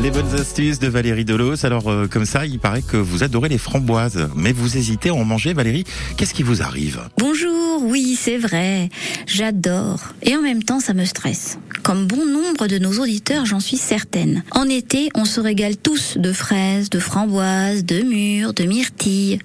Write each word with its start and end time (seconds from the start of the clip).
Les 0.00 0.12
bonnes 0.12 0.32
astuces 0.38 0.78
de 0.78 0.86
Valérie 0.86 1.24
Delos. 1.24 1.66
Alors, 1.66 1.90
euh, 1.90 2.06
comme 2.06 2.24
ça, 2.24 2.46
il 2.46 2.60
paraît 2.60 2.82
que 2.82 2.96
vous 2.96 3.24
adorez 3.24 3.48
les 3.48 3.58
framboises, 3.58 4.28
mais 4.36 4.52
vous 4.52 4.76
hésitez 4.76 5.08
à 5.08 5.14
en 5.14 5.24
manger, 5.24 5.54
Valérie. 5.54 5.84
Qu'est-ce 6.16 6.34
qui 6.34 6.44
vous 6.44 6.62
arrive? 6.62 7.00
Bonjour, 7.18 7.82
oui, 7.82 8.16
c'est 8.18 8.38
vrai. 8.38 8.90
J'adore. 9.26 10.00
Et 10.22 10.36
en 10.36 10.40
même 10.40 10.62
temps, 10.62 10.78
ça 10.78 10.94
me 10.94 11.04
stresse. 11.04 11.58
Comme 11.82 12.06
bon 12.06 12.24
nombre 12.24 12.68
de 12.68 12.78
nos 12.78 12.92
auditeurs, 13.00 13.44
j'en 13.44 13.58
suis 13.58 13.76
certaine. 13.76 14.44
En 14.52 14.68
été, 14.68 15.08
on 15.16 15.24
se 15.24 15.40
régale 15.40 15.76
tous 15.76 16.16
de 16.16 16.32
fraises, 16.32 16.90
de 16.90 17.00
framboises, 17.00 17.84
de 17.84 18.02
mûres, 18.02 18.54
de 18.54 18.64
myrtilles. 18.64 19.40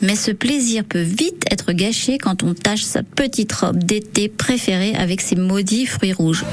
Mais 0.00 0.16
ce 0.16 0.32
plaisir 0.32 0.84
peut 0.84 1.02
vite 1.02 1.44
être 1.48 1.72
gâché 1.72 2.18
quand 2.18 2.42
on 2.42 2.54
tâche 2.54 2.82
sa 2.82 3.04
petite 3.04 3.52
robe 3.52 3.78
d'été 3.78 4.28
préférée 4.28 4.96
avec 4.96 5.20
ses 5.20 5.36
maudits 5.36 5.86
fruits 5.86 6.12
rouges. 6.12 6.44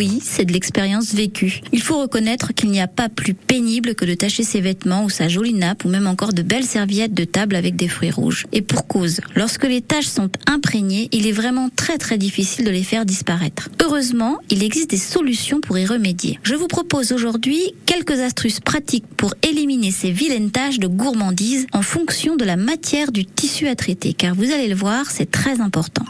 Oui, 0.00 0.18
c'est 0.22 0.46
de 0.46 0.54
l'expérience 0.54 1.12
vécue. 1.12 1.60
Il 1.72 1.82
faut 1.82 2.00
reconnaître 2.00 2.54
qu'il 2.54 2.70
n'y 2.70 2.80
a 2.80 2.86
pas 2.86 3.10
plus 3.10 3.34
pénible 3.34 3.94
que 3.94 4.06
de 4.06 4.14
tâcher 4.14 4.44
ses 4.44 4.62
vêtements 4.62 5.04
ou 5.04 5.10
sa 5.10 5.28
jolie 5.28 5.52
nappe 5.52 5.84
ou 5.84 5.90
même 5.90 6.06
encore 6.06 6.32
de 6.32 6.40
belles 6.40 6.64
serviettes 6.64 7.12
de 7.12 7.24
table 7.24 7.54
avec 7.54 7.76
des 7.76 7.86
fruits 7.86 8.10
rouges. 8.10 8.46
Et 8.52 8.62
pour 8.62 8.86
cause, 8.86 9.20
lorsque 9.36 9.64
les 9.64 9.82
taches 9.82 10.06
sont 10.06 10.30
imprégnées, 10.46 11.10
il 11.12 11.26
est 11.26 11.32
vraiment 11.32 11.68
très 11.76 11.98
très 11.98 12.16
difficile 12.16 12.64
de 12.64 12.70
les 12.70 12.82
faire 12.82 13.04
disparaître. 13.04 13.68
Heureusement, 13.82 14.38
il 14.48 14.62
existe 14.62 14.88
des 14.88 14.96
solutions 14.96 15.60
pour 15.60 15.76
y 15.76 15.84
remédier. 15.84 16.38
Je 16.44 16.54
vous 16.54 16.66
propose 16.66 17.12
aujourd'hui 17.12 17.60
quelques 17.84 18.20
astuces 18.20 18.60
pratiques 18.60 19.04
pour 19.18 19.34
éliminer 19.42 19.90
ces 19.90 20.12
vilaines 20.12 20.50
taches 20.50 20.78
de 20.78 20.86
gourmandise 20.86 21.66
en 21.74 21.82
fonction 21.82 22.36
de 22.36 22.46
la 22.46 22.56
matière 22.56 23.12
du 23.12 23.26
tissu 23.26 23.68
à 23.68 23.76
traiter, 23.76 24.14
car 24.14 24.34
vous 24.34 24.50
allez 24.50 24.68
le 24.68 24.74
voir, 24.74 25.10
c'est 25.10 25.30
très 25.30 25.60
important. 25.60 26.06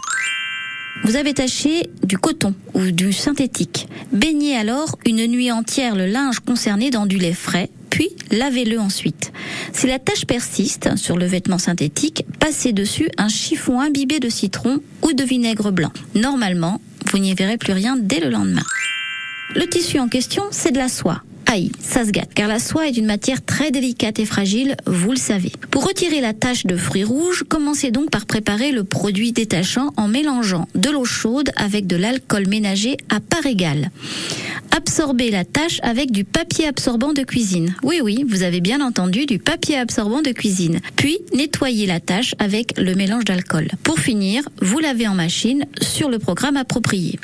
Vous 1.03 1.17
avez 1.17 1.35
taché 1.35 1.91
du 2.05 2.19
coton 2.19 2.55
ou 2.75 2.91
du 2.91 3.12
synthétique. 3.12 3.89
Baignez 4.12 4.57
alors 4.57 4.98
une 5.07 5.27
nuit 5.27 5.51
entière 5.51 5.97
le 5.97 6.07
linge 6.07 6.41
concerné 6.41 6.91
dans 6.91 7.07
du 7.07 7.19
lait 7.19 7.33
frais, 7.33 7.70
puis 7.89 8.11
lavez-le 8.31 8.78
ensuite. 8.78 9.33
Si 9.73 9.87
la 9.87 9.98
tache 9.98 10.27
persiste 10.27 10.97
sur 10.97 11.17
le 11.17 11.27
vêtement 11.27 11.59
synthétique, 11.59 12.25
passez 12.39 12.73
dessus 12.73 13.09
un 13.17 13.29
chiffon 13.29 13.81
imbibé 13.81 14.20
de 14.20 14.29
citron 14.29 14.81
ou 15.03 15.12
de 15.12 15.25
vinaigre 15.25 15.70
blanc. 15.70 15.92
Normalement, 16.14 16.81
vous 17.11 17.19
n'y 17.19 17.34
verrez 17.34 17.57
plus 17.57 17.73
rien 17.73 17.97
dès 17.97 18.20
le 18.20 18.31
lendemain. 18.31 18.64
Le 19.55 19.67
tissu 19.67 19.98
en 19.98 20.09
question, 20.09 20.45
c'est 20.51 20.70
de 20.70 20.79
la 20.79 20.89
soie. 20.89 21.23
Aïe, 21.53 21.73
ça 21.81 22.06
se 22.06 22.12
gâte, 22.12 22.33
car 22.33 22.47
la 22.47 22.61
soie 22.61 22.87
est 22.87 22.97
une 22.97 23.06
matière 23.06 23.45
très 23.45 23.73
délicate 23.73 24.20
et 24.20 24.25
fragile, 24.25 24.77
vous 24.87 25.11
le 25.11 25.17
savez. 25.17 25.51
Pour 25.73 25.84
retirer 25.84 26.20
la 26.20 26.33
tache 26.33 26.65
de 26.65 26.77
fruits 26.77 27.03
rouges, 27.03 27.42
commencez 27.48 27.91
donc 27.91 28.09
par 28.09 28.25
préparer 28.27 28.70
le 28.70 28.84
produit 28.84 29.33
détachant 29.33 29.92
en 29.97 30.07
mélangeant 30.07 30.69
de 30.77 30.91
l'eau 30.91 31.05
chaude 31.05 31.51
avec 31.57 31.89
de 31.89 31.97
l'alcool 31.97 32.47
ménager 32.47 32.98
à 33.09 33.19
part 33.19 33.47
égale. 33.47 33.91
Absorbez 34.77 35.33
la 35.33 35.45
tache 35.45 35.81
avec 35.83 36.12
du 36.12 36.23
papier 36.23 36.69
absorbant 36.69 37.12
de 37.12 37.23
cuisine. 37.23 37.75
Oui, 37.83 38.01
oui, 38.01 38.25
vous 38.29 38.45
avez 38.45 38.61
bien 38.61 38.81
entendu, 38.81 39.27
du 39.27 39.41
papier 39.41 39.77
absorbant 39.77 40.23
de 40.23 40.31
cuisine. 40.31 40.79
Puis, 40.95 41.19
nettoyez 41.35 41.89
la 41.89 41.98
tache 41.98 42.37
avec 42.39 42.79
le 42.79 42.95
mélange 42.95 43.25
d'alcool. 43.25 43.67
Pour 43.83 43.98
finir, 43.98 44.48
vous 44.62 44.79
lavez 44.79 45.09
en 45.09 45.14
machine 45.14 45.67
sur 45.83 46.11
le 46.11 46.20
programme 46.20 46.57
approprié. 46.57 47.19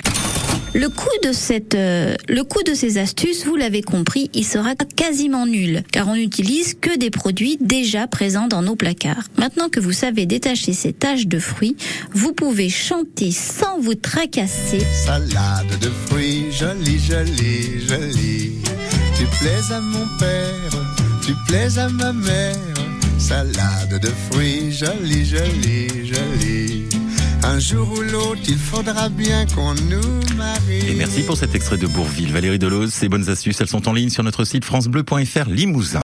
Le 0.76 0.90
coût 0.90 1.08
de 1.24 1.32
cette, 1.32 1.74
euh, 1.74 2.16
le 2.28 2.44
coût 2.44 2.62
de 2.62 2.74
ces 2.74 2.98
astuces, 2.98 3.46
vous 3.46 3.56
l'avez 3.56 3.80
compris, 3.80 4.30
il 4.34 4.44
sera 4.44 4.74
quasiment 4.74 5.46
nul, 5.46 5.82
car 5.90 6.06
on 6.06 6.16
n'utilise 6.16 6.74
que 6.74 6.98
des 6.98 7.08
produits 7.08 7.56
déjà 7.62 8.06
présents 8.06 8.46
dans 8.46 8.60
nos 8.60 8.76
placards. 8.76 9.24
Maintenant 9.38 9.70
que 9.70 9.80
vous 9.80 9.92
savez 9.92 10.26
détacher 10.26 10.74
ces 10.74 10.92
taches 10.92 11.28
de 11.28 11.38
fruits, 11.38 11.78
vous 12.12 12.34
pouvez 12.34 12.68
chanter 12.68 13.30
sans 13.30 13.80
vous 13.80 13.94
tracasser. 13.94 14.80
Salade 15.06 15.78
de 15.80 15.88
fruits, 16.08 16.52
jolie, 16.52 16.98
jolie, 16.98 17.86
jolie. 17.88 18.52
Tu 19.16 19.24
plais 19.40 19.74
à 19.74 19.80
mon 19.80 20.06
père, 20.18 20.84
tu 21.24 21.32
plais 21.48 21.78
à 21.78 21.88
ma 21.88 22.12
mère. 22.12 22.54
Salade 23.18 23.98
de 23.98 24.10
fruits, 24.30 24.72
jolie, 24.72 25.24
jolie, 25.24 26.06
jolie. 26.06 26.95
Un 27.48 27.60
jour 27.60 27.88
ou 27.92 28.02
l'autre, 28.02 28.40
il 28.48 28.58
faudra 28.58 29.08
bien 29.08 29.46
qu'on 29.46 29.72
nous 29.74 30.34
marie. 30.36 30.90
Et 30.90 30.94
merci 30.94 31.22
pour 31.22 31.36
cet 31.36 31.54
extrait 31.54 31.78
de 31.78 31.86
Bourville. 31.86 32.32
Valérie 32.32 32.58
Delos, 32.58 32.88
ces 32.88 33.08
bonnes 33.08 33.28
astuces, 33.28 33.60
elles 33.60 33.68
sont 33.68 33.88
en 33.88 33.92
ligne 33.92 34.10
sur 34.10 34.24
notre 34.24 34.42
site 34.42 34.64
francebleu.fr 34.64 35.48
Limousin. 35.48 35.94